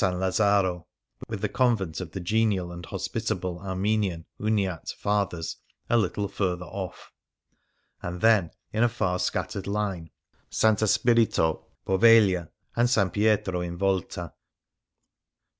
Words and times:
Lazzaro, 0.03 0.87
with 1.29 1.41
the 1.41 1.47
convent 1.47 2.01
of 2.01 2.09
the 2.13 2.19
genial 2.19 2.71
and 2.71 2.83
hospitable 2.87 3.51
I02 3.51 3.53
The 3.53 3.57
Lagoon 3.57 3.69
Armenian 3.69 4.25
(Uniat) 4.39 4.93
Fathers 4.95 5.57
a 5.91 5.95
little 5.97 6.27
further 6.27 6.65
off, 6.65 7.11
and 8.01 8.19
then, 8.19 8.49
in 8.73 8.83
a 8.83 8.89
far 8.89 9.19
scattered 9.19 9.67
line, 9.67 10.09
S. 10.51 10.91
Spirito, 10.91 11.67
Poveglia, 11.85 12.49
and 12.75 12.85
S. 12.89 12.97
Pietro 13.13 13.61
in 13.61 13.77
Volta. 13.77 14.33